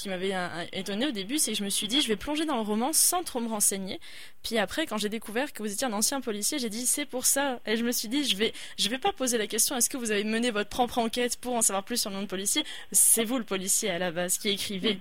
m'avait 0.09 0.35
étonné 0.73 1.07
au 1.07 1.11
début, 1.11 1.39
c'est 1.39 1.53
que 1.53 1.59
je 1.59 1.65
me 1.65 1.71
suis 1.71 1.89
dit, 1.89 2.01
je 2.01 2.09
vais 2.09 2.17
plonger 2.17 2.45
dans 2.45 2.57
le 2.57 2.63
roman 2.63 2.93
sans 2.93 3.23
trop 3.23 3.41
me 3.41 3.49
renseigner. 3.49 4.01
Puis 4.43 4.59
après, 4.59 4.87
quand 4.87 4.99
j'ai 4.99 5.09
découvert 5.09 5.53
que 5.53 5.63
vous 5.63 5.73
étiez 5.73 5.87
un 5.87 5.93
ancien 5.93 6.21
policier, 6.21 6.59
j'ai 6.59 6.71
dit, 6.71 6.87
c'est 6.87 7.07
pour 7.07 7.27
ça. 7.27 7.61
Et 7.67 7.77
je 7.77 7.85
me 7.85 7.93
suis 7.93 8.09
dit, 8.09 8.25
je 8.25 8.37
vais, 8.37 8.53
je 8.79 8.89
vais 8.89 8.99
pas 8.99 9.13
poser 9.13 9.39
la 9.39 9.47
question, 9.47 9.77
est-ce 9.77 9.91
que 9.91 9.97
vous 9.97 10.11
avez 10.11 10.25
mené 10.25 10.51
votre 10.51 10.71
propre 10.71 10.99
enquête 10.99 11.37
pour 11.39 11.55
en 11.55 11.63
savoir 11.63 11.85
plus 11.85 12.01
sur 12.01 12.11
le 12.11 12.17
nom 12.17 12.23
de 12.23 12.27
policier? 12.27 12.65
C'est 12.93 13.25
vous 13.25 13.39
le 13.39 13.45
policier 13.45 13.91
à 13.91 13.99
la 13.99 14.11
base 14.11 14.39
qui 14.39 14.49
écrivez. 14.49 14.99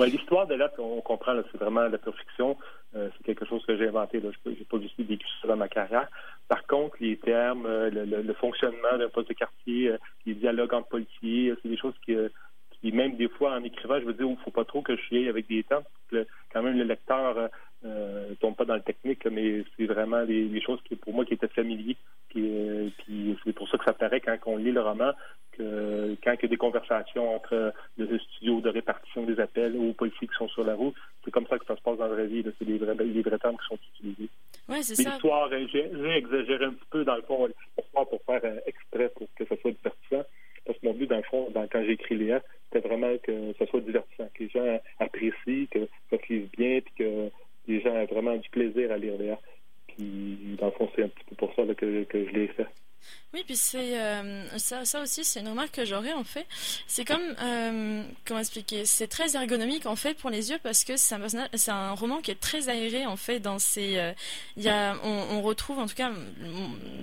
L'histoire 0.00 0.48
de 0.48 0.54
là, 0.54 0.72
on 0.78 1.00
comprend, 1.02 1.40
c'est 1.52 1.58
vraiment 1.58 1.82
la 1.82 1.98
perfection. 1.98 2.56
Euh, 2.96 3.10
c'est 3.16 3.24
quelque 3.24 3.44
chose 3.44 3.64
que 3.64 3.76
j'ai 3.76 3.86
inventé. 3.86 4.20
Je 4.20 4.50
n'ai 4.50 4.56
pas 4.56 4.80
juste 4.80 4.98
vécu 4.98 5.26
ça 5.40 5.46
dans 5.46 5.56
ma 5.56 5.68
carrière. 5.68 6.08
Par 6.48 6.66
contre, 6.66 6.96
les 6.98 7.16
termes, 7.16 7.64
euh, 7.66 7.90
le, 7.90 8.34
fonctionnement 8.34 8.98
d'un 8.98 9.08
poste 9.08 9.28
de 9.28 9.34
quartier, 9.34 9.90
euh, 9.90 9.98
les 10.26 10.34
dialogues 10.34 10.74
entre 10.74 10.88
policiers, 10.88 11.54
c'est 11.62 11.68
des 11.68 11.76
choses 11.76 11.94
qui, 12.04 12.92
même 12.92 13.16
des 13.16 13.28
fois, 13.28 13.52
en 13.52 13.62
écrivant, 13.62 14.00
je 14.00 14.04
veux 14.04 14.14
dire, 14.14 14.26
il 14.26 14.32
ne 14.32 14.36
faut 14.44 14.50
pas 14.50 14.64
trop 14.64 14.82
que 14.82 14.96
je 14.96 15.02
suis 15.02 15.28
avec 15.28 15.46
des 15.46 15.62
termes. 15.62 15.84
que 16.10 16.26
quand 16.52 16.62
même, 16.62 16.76
le 16.76 16.84
lecteur 16.84 17.48
ne 17.84 18.34
tombe 18.40 18.56
pas 18.56 18.64
dans 18.64 18.74
le 18.74 18.82
technique, 18.82 19.24
mais 19.26 19.64
c'est 19.76 19.86
vraiment 19.86 20.24
des, 20.24 20.60
choses 20.60 20.80
qui, 20.84 20.96
pour 20.96 21.14
moi, 21.14 21.24
qui 21.24 21.34
étaient 21.34 21.48
familiers. 21.48 21.96
C'est 22.34 23.52
pour 23.54 23.68
ça 23.68 23.78
que 23.78 23.84
ça 23.84 23.92
paraît 23.92 24.20
quand 24.20 24.36
on 24.46 24.56
lit 24.56 24.72
le 24.72 24.82
roman 24.82 25.12
que 25.56 26.16
quand 26.22 26.32
il 26.32 26.42
y 26.42 26.46
a 26.46 26.48
des 26.48 26.56
conversations 26.56 27.34
entre 27.34 27.72
le 27.96 28.18
studio 28.18 28.60
de 28.60 28.70
répartition 28.70 29.24
des 29.24 29.38
appels 29.40 29.76
ou 29.76 29.92
policiers 29.92 30.28
qui 30.28 30.34
sont 30.36 30.48
sur 30.48 30.64
la 30.64 30.74
route, 30.74 30.94
c'est 31.24 31.30
comme 31.30 31.46
ça 31.46 31.58
que 31.58 31.66
ça 31.66 31.76
se 31.76 31.82
passe 31.82 31.98
dans 31.98 32.06
la 32.06 32.14
vraie 32.14 32.26
vie. 32.26 32.44
C'est 32.58 32.64
les 32.64 32.78
vrais, 32.78 32.94
les 32.94 33.22
vrais 33.22 33.38
termes 33.38 33.56
qui 33.56 33.66
sont 33.66 33.78
utilisés. 33.94 34.28
Oui, 34.68 34.82
c'est 34.82 34.94
ça. 34.94 35.10
L'histoire, 35.10 35.50
j'ai 35.50 36.16
exagéré 36.16 36.64
un 36.66 36.72
petit 36.72 36.88
peu, 36.90 37.04
dans 37.04 37.16
le 37.16 37.22
fond, 37.22 37.46
l'histoire 37.46 38.08
pour 38.08 38.22
faire 38.24 38.44
un 38.44 38.58
extrait 38.66 39.10
pour 39.16 39.26
que 39.36 39.44
ça 39.44 39.56
soit 39.60 39.72
divertissant. 39.72 40.24
Parce 40.64 40.78
que 40.78 40.86
mon 40.86 40.94
but, 40.94 41.06
dans 41.06 41.18
le 41.18 41.22
fond, 41.24 41.52
quand 41.54 41.82
j'ai 41.84 41.92
écrit 41.92 42.16
Léa, 42.16 42.40
c'était 42.72 42.86
vraiment 42.88 43.14
que 43.22 43.52
ça 43.58 43.66
soit 43.66 43.80
divertissant, 43.80 44.28
que 44.34 44.42
les 44.42 44.48
gens 44.48 44.80
apprécient, 44.98 45.66
que 45.70 45.86
ça 46.10 46.16
se 46.16 46.32
lise 46.32 46.48
bien, 46.56 46.80
puis 46.80 46.94
que 46.98 47.30
les 47.68 47.80
gens 47.80 47.94
aient 47.94 48.06
vraiment 48.06 48.36
du 48.36 48.48
plaisir 48.48 48.90
à 48.90 48.96
lire 48.96 49.18
Léa. 49.18 49.38
Puis, 49.88 50.56
dans 50.58 50.66
le 50.66 50.72
fond, 50.72 50.88
c'est 50.96 51.04
un 51.04 51.08
petit 51.08 51.24
peu 51.28 51.36
pour 51.36 51.54
ça 51.54 51.62
que, 51.74 52.04
que 52.04 52.24
je 52.26 52.30
l'ai 52.30 52.48
fait. 52.48 52.66
Puis 53.44 53.56
c'est 53.56 53.98
euh, 53.98 54.48
ça, 54.58 54.84
ça 54.84 55.02
aussi, 55.02 55.24
c'est 55.24 55.40
une 55.40 55.48
remarque 55.48 55.72
que 55.72 55.84
j'aurais 55.84 56.12
en 56.12 56.24
fait. 56.24 56.46
C'est 56.86 57.04
comme 57.04 57.22
euh, 57.42 58.02
comment 58.24 58.40
expliquer? 58.40 58.84
C'est 58.84 59.08
très 59.08 59.36
ergonomique 59.36 59.86
en 59.86 59.96
fait 59.96 60.14
pour 60.14 60.30
les 60.30 60.50
yeux 60.50 60.58
parce 60.62 60.84
que 60.84 60.96
c'est 60.96 61.14
un 61.14 61.48
c'est 61.54 61.70
un 61.70 61.92
roman 61.92 62.20
qui 62.20 62.30
est 62.30 62.40
très 62.40 62.68
aéré 62.68 63.06
en 63.06 63.16
fait. 63.16 63.40
Dans 63.40 63.58
ses, 63.58 63.98
euh, 63.98 64.12
y 64.56 64.68
a, 64.68 64.96
on, 65.02 65.42
retrouve 65.42 65.78
en 65.78 65.86
tout 65.86 65.94
cas, 65.94 66.10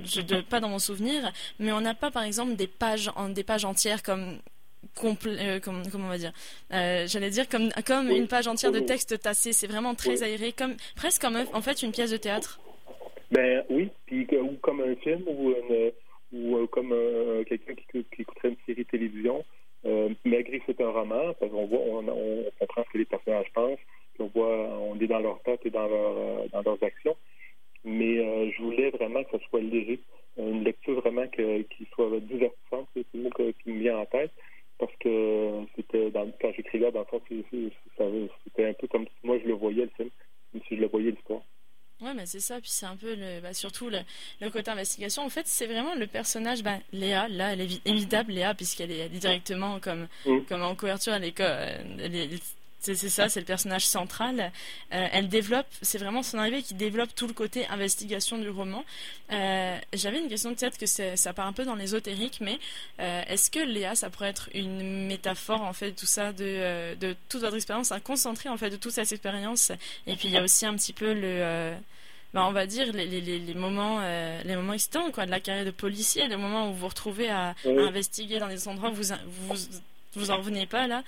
je 0.05 0.41
pas 0.41 0.59
dans 0.59 0.69
mon 0.69 0.79
souvenir, 0.79 1.31
mais 1.59 1.71
on 1.71 1.81
n'a 1.81 1.94
pas 1.94 2.09
par 2.11 2.23
exemple 2.23 2.56
des 2.56 2.68
pages 2.68 3.11
en 3.16 3.30
des 3.30 3.44
pages 3.44 3.66
entières 3.66 4.04
comme 4.04 4.39
Complet, 4.95 5.61
comme, 5.61 5.83
comment 5.92 6.07
on 6.07 6.09
va 6.09 6.18
dire? 6.18 6.33
J'allais 6.71 7.30
dire 7.30 7.47
comme, 7.47 7.69
comme 7.85 8.09
une 8.09 8.27
page 8.27 8.47
entière 8.47 8.71
de 8.71 8.80
texte 8.80 9.19
tassé. 9.21 9.54
C'est 9.54 9.68
vraiment 9.68 9.94
très 9.94 10.23
aéré, 10.23 10.54
comme 10.54 10.75
presque 10.95 11.21
comme 11.21 11.37
en 11.54 11.61
fait 11.61 11.83
une 11.83 11.92
pièce 11.92 12.09
de 12.09 12.18
théâtre. 12.18 12.59
Ben 13.31 13.63
oui, 13.69 13.89
puis 14.06 14.27
ou 14.37 14.57
comme 14.61 14.81
un 14.81 14.95
film 14.95 15.23
ou 15.25 15.51
euh, 15.51 15.92
euh, 16.92 17.44
quelqu'un 17.44 17.74
qui, 17.76 18.04
qui, 18.04 18.21
écouterait 18.21 18.50
une 18.50 18.57
série 18.66 18.86
télévision. 18.86 19.44
Euh, 19.86 20.10
que 20.10 20.57
c'est 20.68 20.81
un 20.81 20.92
roman, 20.92 21.33
qu'on 21.33 21.66
voit, 21.66 21.80
on, 21.80 22.07
on, 22.07 22.45
comprend 22.60 22.83
ce 22.83 22.90
que 22.94 22.98
les 23.00 23.06
personnages 23.06 23.52
pensent, 23.54 23.80
on 24.19 24.28
voit, 24.28 24.78
on 24.80 25.00
est 25.00 25.07
dans 25.07 25.19
leur 25.19 25.42
tête 25.42 25.62
et 25.66 25.71
dans 25.71 25.88
leur 25.88 26.50
dans 26.50 26.62
leurs 26.62 26.83
actions. 26.83 27.16
Mais 27.83 28.52
je 28.52 28.62
voulais 28.62 28.92
vraiment 28.92 29.24
que 29.24 29.40
ce 29.40 29.44
soit 29.45 29.62
léger, 29.62 30.00
une 30.38 30.64
lecture 30.64 31.02
vraiment 31.02 31.28
que, 31.28 31.64
qui 31.64 31.88
soit 31.95 32.19
divertissante, 32.19 32.88
c'est 32.94 33.06
le 33.16 33.24
mot 33.24 33.30
qui 33.31 33.71
me 33.71 33.80
vient 33.80 33.98
en 33.98 34.06
tête 34.06 34.31
parce 34.81 34.95
que 35.00 35.64
c'était 35.76 36.10
dans, 36.10 36.30
quand 36.42 36.52
j'écrivais 36.56 36.92
dans 36.92 37.02
le 37.02 37.06
fond, 37.06 37.21
c'était 37.30 38.66
un 38.66 38.74
peu 38.74 38.88
comme 38.88 39.06
si 39.06 39.14
moi 39.24 39.38
je 39.42 39.48
le 39.48 39.54
voyais 39.54 39.83
le 39.83 39.92
film, 39.95 40.10
comme 40.52 40.62
si 40.68 40.76
je 40.76 40.81
le 40.81 40.88
voyais 40.88 41.12
l'histoire. 41.12 41.42
Ouais, 42.02 42.16
mais 42.16 42.20
c'est 42.31 42.40
ça. 42.40 42.59
Puis 42.61 42.69
c'est 42.69 42.85
un 42.85 42.95
peu 42.95 43.14
le, 43.16 43.42
bah, 43.42 43.54
surtout 43.54 43.90
le, 43.90 44.00
le, 44.40 44.50
côté 44.50 44.71
investigation. 44.71 45.23
En 45.23 45.30
fait, 45.30 45.47
c'est 45.47 45.68
vraiment 45.68 45.95
le 45.95 46.07
personnage, 46.07 46.64
bah, 46.64 46.78
Léa. 46.94 47.28
Là, 47.28 47.54
elle 47.54 47.61
est 47.61 47.81
évidable, 47.85 48.31
Léa, 48.31 48.54
puisqu'elle 48.54 48.92
est, 48.92 49.09
directement 49.09 49.80
comme, 49.80 50.07
mm. 50.26 50.42
comme 50.47 50.64
en 50.64 50.76
couverture. 50.76 51.14
Est, 51.14 51.40
elle 51.40 52.16
est 52.16 52.42
c'est 52.81 53.09
ça, 53.09 53.30
c'est 53.30 53.40
le 53.40 53.45
personnage 53.45 53.85
central. 53.85 54.52
Euh, 54.92 55.07
elle 55.11 55.30
développe, 55.30 55.68
c'est 55.83 56.00
vraiment 56.00 56.23
son 56.23 56.40
arrivée 56.40 56.64
qui 56.64 56.73
développe 56.73 57.14
tout 57.14 57.28
le 57.28 57.33
côté 57.33 57.68
investigation 57.68 58.40
du 58.40 58.50
roman. 58.50 58.83
Euh, 59.31 59.78
J'avais 59.94 60.19
une 60.19 60.28
question 60.28 60.54
peut-être 60.56 60.80
que 60.80 60.88
ça 60.88 61.33
part 61.33 61.45
un 61.45 61.54
peu 61.54 61.64
dans 61.64 61.76
l'ésotérique, 61.76 62.40
mais 62.42 62.57
euh, 63.00 63.21
est-ce 63.28 63.52
que 63.52 63.59
Léa, 63.59 63.94
ça 63.94 64.09
pourrait 64.09 64.30
être 64.30 64.50
une 64.56 65.06
métaphore 65.06 65.61
en 65.61 65.73
fait 65.73 65.92
de 65.92 65.95
tout 65.95 66.07
ça, 66.07 66.33
de, 66.33 66.44
euh, 66.44 66.95
de 66.95 67.16
toute 67.30 67.42
votre 67.42 67.56
expérience, 67.56 67.92
un 67.92 68.00
concentré 68.00 68.50
en 68.50 68.57
fait 68.57 68.71
de 68.71 68.78
toute 68.78 68.94
cette 68.94 69.11
expérience? 69.11 69.71
Et 70.07 70.16
puis 70.16 70.30
il 70.30 70.31
y 70.31 70.38
a 70.38 70.44
aussi 70.44 70.66
un 70.66 70.76
petit 70.76 70.94
peu 70.94 71.14
le 71.14 71.76
bah, 72.33 72.45
on 72.47 72.52
va 72.52 72.66
dire 72.66 72.94
les, 72.94 73.06
les, 73.06 73.21
les 73.21 73.54
moments 73.54 74.00
euh, 74.02 74.42
les 74.45 74.56
moments 74.56 74.73
excitants 74.73 75.11
quoi 75.11 75.26
de 75.26 75.31
la 75.31 75.40
carrière 75.40 75.66
de 75.66 75.71
policier, 75.71 76.28
les 76.28 76.38
moments 76.38 76.69
où 76.69 76.73
vous 76.73 76.80
vous 76.80 76.88
retrouvez 76.88 77.30
à, 77.30 77.56
investiguer 77.66 78.40
dans 78.40 78.47
des 78.47 78.68
endroits 78.68 78.90
où 78.90 78.94
vous 78.94 79.14
vous 79.26 79.56
vous 80.14 80.31
en 80.31 80.38
revenez 80.38 80.66
pas 80.66 80.88
là. 80.88 81.04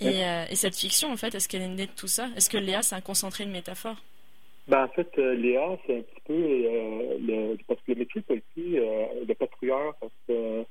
Et, 0.00 0.24
euh, 0.24 0.44
et 0.50 0.56
cette 0.56 0.76
fiction 0.76 1.12
en 1.12 1.16
fait, 1.16 1.34
est-ce 1.34 1.48
qu'elle 1.48 1.62
est 1.62 1.68
née 1.68 1.86
de 1.86 1.92
tout 1.96 2.08
ça? 2.08 2.28
Est-ce 2.36 2.50
que 2.50 2.58
Léa 2.58 2.82
c'est 2.82 2.94
un 2.94 3.00
concentré 3.00 3.44
de 3.44 3.50
métaphore 3.50 3.96
ben, 4.68 4.84
en 4.84 4.88
fait, 4.88 5.16
Léa, 5.16 5.76
c'est 5.84 5.98
un 5.98 6.02
petit 6.02 6.20
peu 6.24 6.34
le, 6.34 7.56
parce 7.66 7.80
que 7.80 7.90
le 7.90 7.98
métier 7.98 8.20
de 8.20 8.26
policier, 8.26 8.80
de 9.26 9.34
patrouilleur, 9.34 9.96
c'est 10.28 10.66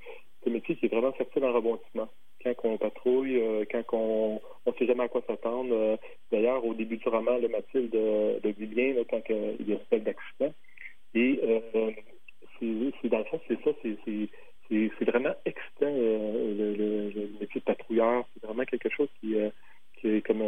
un 0.47 0.49
métier 0.49 0.77
qui 0.77 0.85
est 0.85 0.89
vraiment 0.89 1.13
sorti 1.17 1.41
dans 1.41 1.49
le 1.49 1.55
rebondissement 1.55 2.07
quand 2.43 2.69
on 2.69 2.77
patrouille, 2.77 3.39
euh, 3.39 3.65
quand 3.71 3.83
on 3.93 4.41
ne 4.65 4.71
sait 4.73 4.85
jamais 4.85 5.03
à 5.03 5.07
quoi 5.07 5.21
s'attendre. 5.27 5.73
Euh, 5.73 5.97
d'ailleurs, 6.31 6.65
au 6.65 6.73
début 6.73 6.97
du 6.97 7.09
roman, 7.09 7.37
le 7.37 7.47
Mathilde 7.47 7.95
euh, 7.95 8.39
le 8.43 8.53
dit 8.53 8.65
bien 8.65 8.93
là, 8.93 9.01
quand 9.09 9.21
il 9.29 9.69
y 9.69 9.73
a 9.73 9.77
une 9.91 10.03
d'accident. 10.03 10.53
Et 11.13 11.39
c'est 12.59 13.09
dans 13.09 13.17
le 13.17 13.23
fond, 13.25 13.39
c'est 13.47 13.61
ça, 13.63 13.71
c'est 13.83 15.05
vraiment 15.05 15.35
excitant 15.45 15.91
le, 15.91 17.29
métier 17.39 17.59
de 17.59 17.65
patrouilleur. 17.65 18.23
C'est 18.33 18.45
vraiment 18.45 18.63
quelque 18.63 18.89
chose 18.89 19.09
qui, 19.19 19.35
qui 19.99 20.07
est 20.07 20.21
comme 20.25 20.43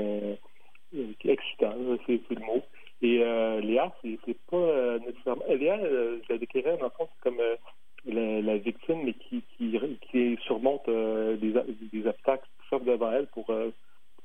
qui 1.19 1.29
est 1.29 1.33
excitant, 1.33 1.75
c'est 2.05 2.21
le 2.29 2.45
mot. 2.45 2.61
Et 3.01 3.17
Léa, 3.61 3.93
c'est 4.03 4.37
pas 4.49 4.99
nécessairement. 4.99 5.43
Léa, 5.49 5.77
je 5.81 6.31
la 6.31 6.37
décrirais 6.37 6.77
dans 6.77 6.85
le 6.85 6.91
fond, 6.91 7.09
comme 7.21 7.41
la, 8.05 8.57
victime, 8.57 9.03
mais 9.03 9.13
qui, 9.13 9.43
qui, 9.57 9.79
qui 10.11 10.37
surmonte 10.45 10.87
euh, 10.87 11.37
des, 11.37 11.53
des, 11.91 12.07
obstacles 12.07 12.47
qui 12.61 12.69
sortent 12.69 12.85
devant 12.85 13.11
elle 13.11 13.27
pour, 13.27 13.49
euh, 13.49 13.71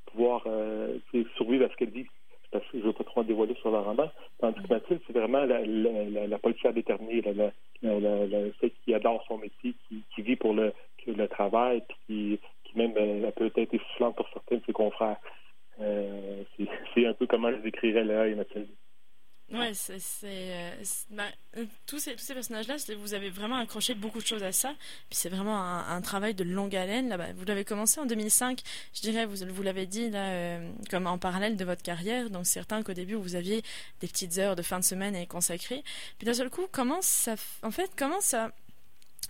pouvoir 0.07 0.43
euh, 0.47 0.99
survivre 1.37 1.65
à 1.67 1.69
ce 1.69 1.77
qu'elle 1.77 1.93
dit. 1.93 2.07
Parce 2.51 2.65
que 2.67 2.79
je 2.79 2.83
ne 2.83 2.85
veux 2.85 2.93
pas 2.95 3.05
trop 3.05 3.21
en 3.21 3.25
dévoiler 3.25 3.55
sur 3.57 3.71
le 3.71 3.79
roman. 3.79 4.11
Tandis 4.39 4.63
que 4.63 4.73
Mathilde, 4.73 5.01
c'est 5.07 5.13
vraiment 5.13 5.45
la, 5.45 5.61
la, 5.61 6.27
la, 6.27 6.39
policière 6.39 6.73
déterminée, 6.73 7.21
la, 7.21 7.51
celle 8.61 8.71
qui 8.85 8.95
adore 8.95 9.23
son 9.29 9.37
métier, 9.37 9.75
qui, 9.87 10.03
qui 10.15 10.23
vit 10.23 10.37
pour 10.37 10.55
le, 10.55 10.73
le 11.07 11.29
travail, 11.29 11.83
puis 11.87 11.99
qui, 12.07 12.41
qui 12.65 12.79
même 12.79 12.95
elle 12.97 13.31
peut 13.33 13.53
être 13.55 13.75
essoufflante 13.75 14.17
pour 14.17 14.29
certains 14.33 14.57
de 14.57 14.63
ses 14.65 14.73
confrères. 14.73 15.19
c'est 15.79 17.07
un 17.07 17.13
peu 17.13 17.27
comment 17.27 17.51
je 17.51 17.59
décrirais 17.59 18.05
là 18.05 18.27
et 18.27 18.35
Mathilde. 18.35 18.69
Ouais, 19.51 19.73
c'est 19.73 19.99
euh, 20.25 20.71
bah, 21.11 21.25
euh, 21.57 21.65
tous 21.87 21.99
ces 21.99 22.15
tous 22.15 22.23
ces 22.23 22.35
personnages-là, 22.35 22.77
vous 22.99 23.15
avez 23.15 23.31
vraiment 23.31 23.57
accroché 23.57 23.95
beaucoup 23.95 24.21
de 24.21 24.27
choses 24.27 24.43
à 24.43 24.53
ça. 24.53 24.75
Puis 25.09 25.19
c'est 25.19 25.31
vraiment 25.31 25.59
un, 25.59 26.01
travail 26.03 26.35
de 26.35 26.45
longue 26.45 26.77
haleine. 26.77 27.09
Là, 27.09 27.17
bah, 27.17 27.29
vous 27.35 27.47
l'avez 27.47 27.65
commencé 27.65 27.99
en 27.99 28.05
2005, 28.05 28.61
je 28.93 29.01
dirais. 29.01 29.25
Vous 29.25 29.37
vous 29.49 29.63
l'avez 29.63 29.87
dit 29.87 30.11
là, 30.11 30.27
euh, 30.27 30.71
comme 30.91 31.07
en 31.07 31.17
parallèle 31.17 31.57
de 31.57 31.65
votre 31.65 31.83
carrière. 31.83 32.29
Donc 32.29 32.47
certains 32.47 32.83
qu'au 32.83 32.93
début 32.93 33.15
vous 33.15 33.37
aviez 33.37 33.63
des 34.01 34.09
petites 34.09 34.37
heures 34.37 34.55
de 34.55 34.61
fin 34.61 34.81
de 34.81 34.85
semaine 34.85 35.17
à 35.17 35.23
y 35.23 35.27
consacrer. 35.27 35.83
Puis 36.19 36.27
d'un 36.27 36.35
seul 36.35 36.51
coup, 36.51 36.67
comment 36.71 37.01
ça, 37.01 37.35
en 37.63 37.71
fait, 37.71 37.91
comment 37.97 38.21
ça 38.21 38.53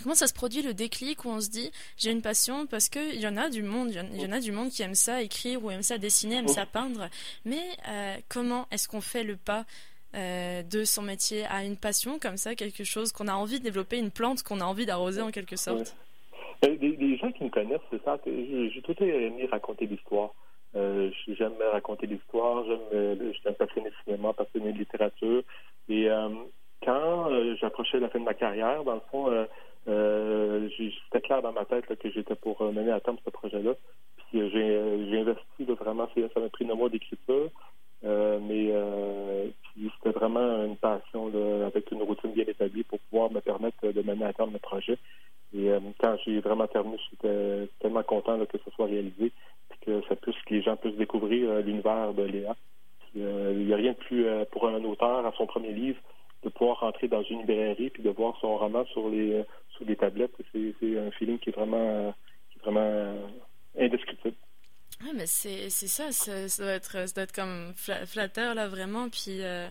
Comment 0.02 0.14
ça 0.14 0.28
se 0.28 0.34
produit 0.34 0.62
le 0.62 0.75
déclic 0.75 1.25
où 1.25 1.28
on 1.28 1.40
se 1.40 1.48
dit 1.48 1.72
j'ai 1.96 2.12
une 2.12 2.22
passion 2.22 2.66
parce 2.66 2.88
que 2.88 3.14
il 3.14 3.20
y 3.20 3.26
en 3.26 3.37
a 3.37 3.50
du 3.50 3.64
monde, 3.64 3.90
il 3.90 4.20
y 4.20 4.26
en 4.26 4.32
a 4.32 4.38
du 4.38 4.52
monde 4.52 4.70
qui 4.70 4.82
aime 4.82 4.94
ça 4.94 5.22
écrire 5.22 5.64
ou 5.64 5.72
aime 5.72 5.82
ça 5.82 5.98
dessiner, 5.98 6.37
aime 6.37 6.48
ça 6.48 6.66
peindre. 6.66 7.08
Mais 7.44 7.76
comment 8.28 8.66
est-ce 8.72 8.88
qu'on 8.88 9.00
fait 9.00 9.25
le 9.25 9.37
pas 9.37 9.64
euh, 10.14 10.62
de 10.62 10.84
son 10.84 11.02
métier 11.02 11.44
à 11.50 11.64
une 11.64 11.76
passion 11.76 12.18
comme 12.18 12.38
ça, 12.38 12.54
quelque 12.54 12.82
chose 12.82 13.12
qu'on 13.12 13.28
a 13.28 13.34
envie 13.34 13.58
de 13.58 13.64
développer, 13.64 13.98
une 13.98 14.10
plante 14.10 14.42
qu'on 14.42 14.60
a 14.60 14.64
envie 14.64 14.86
d'arroser 14.86 15.20
en 15.20 15.30
quelque 15.30 15.56
sorte 15.56 15.94
Les 16.62 16.78
euh, 16.82 17.16
gens 17.18 17.30
qui 17.32 17.44
me 17.44 17.50
connaissent, 17.50 17.80
c'est 17.90 18.02
ça. 18.04 18.18
J'ai 18.24 18.82
tout 18.82 18.94
aimé 19.02 19.46
raconter 19.50 19.86
l'histoire. 19.86 20.30
Euh, 20.76 21.10
j'aime 21.28 21.52
raconter 21.72 22.06
l'histoire, 22.06 22.64
j'aime, 22.64 23.18
je 23.20 23.32
suis 23.32 23.52
passionné 23.52 23.90
de 23.90 23.94
cinéma, 24.04 24.32
passionné 24.32 24.72
de 24.72 24.78
littérature. 24.78 25.42
Et 25.90 26.08
quand 26.84 27.28
j'approchais 27.60 28.00
la 28.00 28.08
fin 28.08 28.18
de 28.18 28.24
ma 28.24 28.34
carrière, 28.34 28.84
dans 28.84 28.94
le 28.94 29.02
fond, 29.10 29.46
c'était 29.84 31.20
clair 31.20 31.42
dans 31.42 31.52
ma 31.52 31.64
tête 31.66 31.86
que 31.86 32.10
j'étais 32.10 32.34
pour 32.34 32.62
mener 32.72 32.92
à 32.92 33.00
terme 33.00 33.18
ce 33.24 33.30
projet-là. 33.30 33.74
Puis 34.16 34.50
j'ai 34.50 35.18
investi 35.18 35.64
vraiment, 35.64 36.08
ça 36.14 36.40
m'a 36.40 36.48
pris 36.48 36.70
un 36.70 36.74
mois 36.74 36.88
d'écriture. 36.88 37.50
Euh, 38.04 38.38
mais 38.40 38.72
euh, 39.87 39.88
c'était 39.97 40.18
vraiment 40.18 40.64
une 40.64 40.76
passion 40.76 41.30
avec 41.66 41.90
une 41.90 42.02
routine 42.02 42.32
bien 42.32 42.44
établie 42.47 42.85
pour 42.85 42.99
pouvoir 43.00 43.30
me 43.30 43.40
permettre 43.40 43.87
de 43.87 44.02
mener 44.02 44.25
à 44.25 44.32
terme 44.32 44.52
le 44.52 44.58
projet. 44.58 44.99
Et 45.54 45.70
euh, 45.70 45.80
quand 45.99 46.16
j'ai 46.25 46.40
vraiment 46.40 46.66
terminé, 46.66 46.99
j'étais 47.11 47.68
tellement 47.80 48.02
content 48.02 48.44
que 48.47 48.58
ce 48.58 48.70
soit 48.73 48.87
réalisé 48.87 49.26
et 49.26 49.85
que 49.85 50.02
ça 50.08 50.16
puisse, 50.16 50.37
que 50.47 50.54
les 50.54 50.62
gens 50.62 50.76
puissent 50.76 50.97
découvrir 50.97 51.61
l'univers 51.61 52.12
de 52.12 52.23
Léa. 52.23 52.56
il 53.14 53.66
n'y 53.66 53.73
a 53.73 53.76
rien 53.76 53.92
de 53.92 53.97
plus 53.97 54.26
pour 54.50 54.68
un 54.68 54.82
auteur 54.85 55.25
à 55.25 55.32
son 55.37 55.47
premier 55.47 55.73
livre 55.73 56.00
de 56.44 56.50
pouvoir 56.50 56.80
rentrer 56.80 57.08
dans 57.08 57.23
une 57.23 57.40
librairie 57.40 57.90
puis 57.90 58.02
de 58.02 58.11
voir 58.11 58.37
son 58.40 58.56
roman 58.56 58.85
sur 58.87 59.08
les 59.08 59.97
tablettes. 59.97 60.35
C'est 60.52 60.99
un 60.99 61.11
feeling 61.12 61.38
qui 61.38 61.50
est 61.50 61.56
vraiment 61.56 62.14
qui 62.52 62.58
vraiment 62.58 63.14
indescriptible. 63.78 64.37
Ouais, 65.08 65.14
mais 65.14 65.26
c'est 65.26 65.70
ça, 65.70 66.12
ça, 66.12 66.62
doit 66.62 66.72
être, 66.72 67.08
ça 67.08 67.14
doit 67.14 67.24
être 67.24 67.34
comme 67.34 67.72
flatteur 67.74 68.54
là 68.54 68.68
vraiment. 68.68 69.08
Puis 69.08 69.42
euh, 69.42 69.66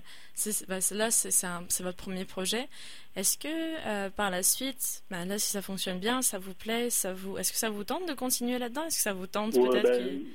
bah, 0.68 0.80
là, 0.92 1.12
c'est 1.12 1.84
votre 1.84 1.98
premier 1.98 2.26
projet. 2.26 2.68
Est-ce 3.16 3.38
que 3.38 3.48
euh, 3.48 4.10
par 4.10 4.32
la 4.32 4.42
suite, 4.42 5.04
bah, 5.12 5.26
là, 5.26 5.38
si 5.38 5.52
ça 5.52 5.62
fonctionne 5.62 6.00
bien, 6.00 6.22
ça 6.22 6.40
vous 6.40 6.54
plaît, 6.56 6.90
ça 6.90 7.14
vous, 7.14 7.38
est-ce 7.38 7.52
que 7.52 7.58
ça 7.58 7.70
vous 7.70 7.84
tente 7.84 8.08
de 8.08 8.14
continuer 8.14 8.58
là-dedans? 8.58 8.86
Est-ce 8.86 8.98
que 8.98 9.04
ça 9.04 9.14
vous 9.14 9.28
tente 9.28 9.54
peut-être 9.54 9.84
ben, 9.84 10.26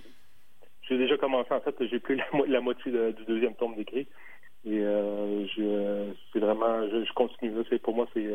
J'ai 0.89 0.99
déjà 0.99 1.17
commencé. 1.17 1.53
En 1.53 1.61
fait, 1.61 1.75
j'ai 1.81 1.99
plus 1.99 2.21
la, 2.47 2.61
moitié 2.61 2.93
du 2.93 3.25
deuxième 3.25 3.57
tome 3.57 3.75
d'écrit. 3.75 4.07
Et 4.65 4.79
euh, 4.79 5.45
je, 5.49 6.13
c'est 6.33 6.39
vraiment, 6.39 6.89
je, 6.89 7.05
je 7.05 7.13
continue. 7.15 7.53
pour 7.81 7.95
moi, 7.95 8.07
c'est 8.15 8.29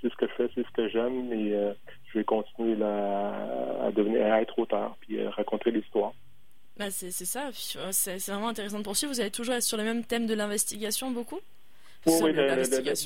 c'est 0.00 0.10
ce 0.10 0.16
que 0.16 0.26
je 0.26 0.32
fais, 0.32 0.50
c'est 0.54 0.66
ce 0.66 0.70
que 0.72 0.88
j'aime, 0.88 1.32
et 1.32 1.54
euh, 1.54 1.72
je 2.06 2.18
vais 2.18 2.24
continuer 2.24 2.82
à 2.82 3.90
devenir, 3.94 4.32
à 4.32 4.42
être 4.42 4.58
auteur, 4.58 4.96
puis 5.00 5.20
à 5.20 5.30
raconter 5.30 5.70
l'histoire. 5.70 6.12
Bah 6.76 6.90
c'est 6.90 7.10
ça, 7.10 7.48
euh, 7.48 7.88
c'est 7.92 8.30
vraiment 8.30 8.48
intéressant 8.48 8.78
de 8.78 8.84
poursuivre. 8.84 9.12
Vous 9.12 9.20
allez 9.20 9.30
toujours 9.30 9.54
être 9.54 9.62
sur 9.62 9.76
le 9.76 9.84
même 9.84 10.04
thème 10.04 10.26
de 10.26 10.34
l'investigation 10.34 11.10
beaucoup? 11.10 11.38
Oui, 12.06 12.12
oui 12.22 12.32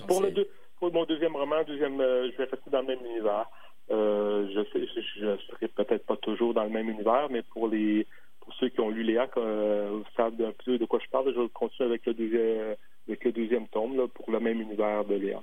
pour, 0.07 0.23
le 0.23 0.49
pour 0.79 0.93
mon 0.93 1.05
deuxième 1.05 1.37
roman, 1.37 1.63
deuxième, 1.67 2.01
euh, 2.01 2.31
je 2.33 2.37
vais 2.39 2.45
rester 2.45 2.71
dans 2.71 2.81
le 2.81 2.87
même 2.87 3.05
univers. 3.05 3.47
je 3.91 4.65
sais, 4.73 4.87
je, 5.17 5.37
serai 5.49 5.69
peut-être 5.69 6.07
pas 6.07 6.17
toujours 6.17 6.55
dans 6.55 6.65
le 6.65 6.71
même 6.71 6.89
univers, 6.89 7.29
mais 7.31 7.43
pour 7.43 7.69
les 7.69 8.07
pour 8.41 8.55
ceux 8.55 8.71
qui 8.71 8.81
ont 8.81 8.89
lu 8.89 9.03
Léa, 9.03 9.29
vous 9.37 10.05
savez 10.17 10.47
un 10.47 10.55
peu 10.65 10.79
de 10.79 10.85
quoi 10.87 10.99
je 11.05 11.11
parle. 11.11 11.33
Je 11.35 11.41
vais 11.41 11.49
continuer 11.51 11.91
avec 11.91 12.07
le 12.07 12.15
deuxième, 12.15 12.77
avec 13.07 13.25
le 13.25 13.33
deuxième 13.33 13.69
tome 13.69 13.99
là, 13.99 14.07
pour 14.09 14.31
le 14.31 14.41
même 14.41 14.63
univers 14.63 15.05
de 15.05 15.15
Léa. 15.15 15.43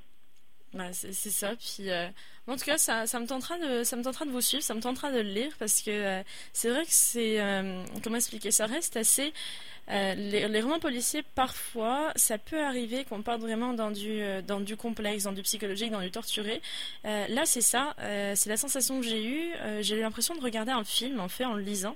Bah, 0.76 0.90
c'est 0.92 1.14
ça. 1.14 1.56
Puis, 1.56 1.90
euh, 1.90 2.10
en 2.48 2.58
tout 2.58 2.66
cas, 2.66 2.78
ça, 2.78 3.08
ça, 3.08 3.20
me 3.22 3.26
tentera 3.26 3.58
de, 3.58 3.86
ça 3.86 3.96
me 3.96 4.04
tentera 4.04 4.26
de 4.26 4.32
vous 4.32 4.42
suivre, 4.42 4.62
ça 4.62 4.74
me 4.74 4.82
tentera 4.82 5.10
de 5.10 5.20
le 5.20 5.30
lire 5.30 5.54
parce 5.58 5.82
que 5.82 5.90
euh, 5.90 6.22
c'est 6.52 6.70
vrai 6.70 6.84
que 6.84 6.92
c'est, 6.92 7.40
euh, 7.40 7.82
comment 8.04 8.18
expliquer, 8.18 8.52
ça 8.52 8.66
reste 8.66 8.98
assez. 8.98 9.34
Les, 9.88 10.62
romans 10.62 10.80
policiers, 10.80 11.24
parfois, 11.36 12.12
ça 12.18 12.38
peut 12.38 12.62
arriver 12.62 13.06
qu'on 13.06 13.22
parte 13.22 13.40
vraiment 13.40 13.74
dans 13.74 13.92
du, 13.92 14.22
dans 14.46 14.60
du 14.60 14.76
complexe, 14.76 15.24
dans 15.24 15.32
du 15.32 15.44
psychologique, 15.44 15.92
dans 15.92 16.02
du 16.02 16.12
torturé. 16.12 16.62
là, 17.04 17.46
c'est 17.46 17.62
ça. 17.62 17.96
c'est 18.00 18.48
la 18.48 18.58
sensation 18.58 19.00
que 19.00 19.06
j'ai 19.06 19.24
eue. 19.24 19.54
j'ai 19.82 19.98
eu 19.98 20.02
l'impression 20.02 20.36
de 20.36 20.42
regarder 20.42 20.72
un 20.72 20.84
film, 20.84 21.20
en 21.20 21.30
fait, 21.30 21.46
en 21.46 21.54
le 21.54 21.62
lisant. 21.62 21.96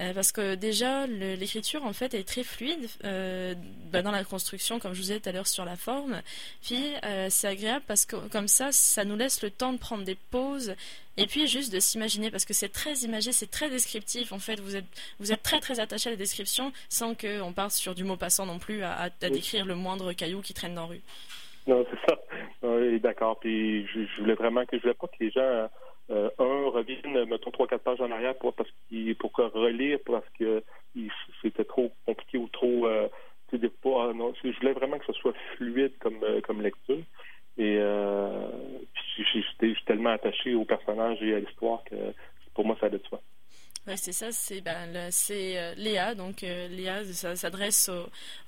Euh, 0.00 0.12
parce 0.12 0.32
que 0.32 0.56
déjà 0.56 1.06
l'écriture 1.06 1.84
en 1.84 1.92
fait 1.92 2.14
est 2.14 2.26
très 2.26 2.42
fluide. 2.42 2.88
Euh, 3.04 3.54
bah, 3.92 4.02
dans 4.02 4.10
la 4.10 4.24
construction 4.24 4.80
comme 4.80 4.92
je 4.92 4.96
vous 4.96 5.02
disais 5.02 5.20
tout 5.20 5.28
à 5.28 5.32
l'heure 5.32 5.46
sur 5.46 5.64
la 5.64 5.76
forme. 5.76 6.20
Puis 6.62 6.94
euh, 7.04 7.28
c'est 7.30 7.46
agréable 7.46 7.84
parce 7.86 8.04
que 8.04 8.16
comme 8.28 8.48
ça 8.48 8.72
ça 8.72 9.04
nous 9.04 9.16
laisse 9.16 9.42
le 9.42 9.50
temps 9.50 9.72
de 9.72 9.78
prendre 9.78 10.02
des 10.04 10.16
pauses 10.16 10.74
et 11.16 11.26
puis 11.26 11.46
juste 11.46 11.72
de 11.72 11.78
s'imaginer. 11.78 12.32
Parce 12.32 12.44
que 12.44 12.54
c'est 12.54 12.70
très 12.70 12.94
imagé 12.98 13.30
c'est 13.30 13.50
très 13.50 13.70
descriptif 13.70 14.32
en 14.32 14.40
fait. 14.40 14.58
Vous 14.58 14.74
êtes 14.74 14.84
vous 15.20 15.32
êtes 15.32 15.44
très 15.44 15.60
très 15.60 15.78
attaché 15.78 16.08
à 16.08 16.12
la 16.12 16.16
description 16.16 16.72
sans 16.88 17.14
qu'on 17.14 17.52
parte 17.52 17.72
sur 17.72 17.94
du 17.94 18.02
mot 18.02 18.16
passant 18.16 18.46
non 18.46 18.58
plus 18.58 18.82
à, 18.82 19.10
décrire 19.20 19.64
le 19.64 19.76
moindre 19.76 20.12
caillou 20.12 20.40
qui 20.40 20.54
traîne 20.54 20.74
dans 20.74 20.82
la 20.82 20.88
rue. 20.88 21.02
Non 21.68 21.86
c'est 21.88 22.10
ça. 22.10 22.18
Oui, 22.62 22.98
d'accord. 22.98 23.38
Puis 23.38 23.86
je, 23.86 24.00
je, 24.06 24.20
voulais 24.20 24.34
vraiment 24.34 24.66
que 24.66 24.76
je 24.76 24.82
voulais 24.82 24.94
pas 24.94 25.06
que 25.06 25.22
les 25.22 25.30
gens 25.30 25.68
euh, 26.10 26.30
un 26.38 26.70
revienne, 26.70 27.24
mettons, 27.24 27.50
trois, 27.50 27.66
quatre 27.66 27.82
pages 27.82 28.00
en 28.00 28.10
arrière 28.10 28.36
pour, 28.36 28.54
parce 28.54 28.70
qu'il, 28.88 29.14
pour 29.16 29.32
relire 29.36 29.98
parce 30.04 30.28
que 30.38 30.62
c'était 31.42 31.64
trop 31.64 31.92
compliqué 32.06 32.38
ou 32.38 32.48
trop. 32.48 32.86
Euh, 32.86 33.08
pas, 33.82 34.12
non, 34.12 34.32
je 34.42 34.48
voulais 34.58 34.72
vraiment 34.72 34.98
que 34.98 35.06
ce 35.06 35.12
soit 35.12 35.34
fluide 35.56 35.92
comme, 36.00 36.22
euh, 36.22 36.40
comme 36.40 36.62
lecture. 36.62 36.98
Et 37.56 37.76
euh, 37.78 38.48
j'étais 39.32 39.74
tellement 39.86 40.10
attaché 40.10 40.54
au 40.54 40.64
personnage 40.64 41.22
et 41.22 41.34
à 41.34 41.40
l'histoire 41.40 41.84
que 41.84 41.94
pour 42.54 42.66
moi, 42.66 42.76
ça 42.80 42.86
allait 42.86 42.98
de 42.98 43.06
soi. 43.06 43.20
Ouais, 43.86 43.96
c'est 43.96 44.12
ça, 44.12 44.32
c'est 44.32 44.62
ben, 44.62 45.10
c'est 45.10 45.58
euh, 45.58 45.74
Léa, 45.76 46.14
donc 46.14 46.40
Léa, 46.40 47.04
ça 47.04 47.36
s'adresse 47.36 47.90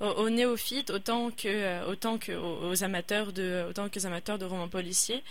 aux, 0.00 0.06
aux, 0.06 0.30
néophytes 0.30 0.90
autant 0.90 1.30
que 1.30 1.86
autant 1.88 2.16
que 2.16 2.32
aux, 2.32 2.82
amateurs 2.82 3.32
de 3.32 3.66
autant 3.68 3.90
que 3.90 4.04
amateurs 4.06 4.38
de 4.38 4.46
romans 4.46 4.68
policiers. 4.68 5.22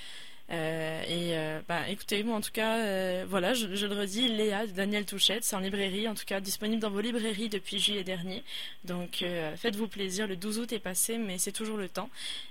Et 0.50 1.36
bah, 1.68 1.90
écoutez, 1.90 2.24
moi 2.24 2.38
en 2.38 2.42
tout 2.42 2.52
cas, 2.52 3.26
voilà, 3.26 3.54
je, 3.54 3.66
le 3.68 4.00
redis, 4.00 4.28
Léa 4.28 4.68
de 4.68 4.72
Daniel 4.72 5.06
Touchette, 5.06 5.44
c'est 5.44 5.56
en 5.56 5.60
librairie, 5.60 6.08
en 6.08 6.16
tout 6.16 6.26
cas 6.26 6.40
disponible 6.40 6.82
dans 6.82 6.92
vos 6.92 7.02
librairies 7.02 7.50
depuis 7.50 7.80
juillet 7.80 8.04
dernier. 8.04 8.44
Donc 8.84 9.24
faites-vous 9.58 9.88
plaisir, 9.88 10.28
le 10.28 10.36
12 10.36 10.60
août 10.60 10.74
est 10.74 10.80
passé, 10.80 11.18
mais 11.18 11.38
c'est 11.38 11.52
toujours 11.52 11.78
le 11.78 11.90
temps. 11.90 12.10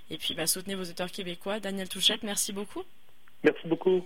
Et 0.09 0.17
puis 0.17 0.33
bah, 0.33 0.47
soutenez 0.47 0.75
vos 0.75 0.83
auteurs 0.83 1.11
québécois. 1.11 1.59
Daniel 1.59 1.89
Touchette, 1.89 2.23
merci 2.23 2.53
beaucoup. 2.53 2.83
Merci 3.43 3.67
beaucoup. 3.67 4.03